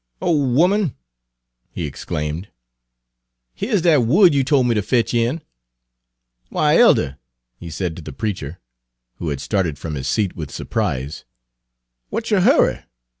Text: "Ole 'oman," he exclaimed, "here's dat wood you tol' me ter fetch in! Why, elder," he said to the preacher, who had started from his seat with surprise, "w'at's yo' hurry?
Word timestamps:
"Ole 0.19 0.59
'oman," 0.63 0.95
he 1.69 1.85
exclaimed, 1.85 2.49
"here's 3.53 3.83
dat 3.83 3.97
wood 3.97 4.33
you 4.33 4.43
tol' 4.43 4.63
me 4.63 4.73
ter 4.73 4.81
fetch 4.81 5.13
in! 5.13 5.43
Why, 6.49 6.79
elder," 6.79 7.19
he 7.59 7.69
said 7.69 7.95
to 7.97 8.01
the 8.01 8.11
preacher, 8.11 8.57
who 9.17 9.29
had 9.29 9.39
started 9.39 9.77
from 9.77 9.93
his 9.93 10.07
seat 10.07 10.35
with 10.35 10.49
surprise, 10.49 11.23
"w'at's 12.09 12.31
yo' 12.31 12.41
hurry? 12.41 12.79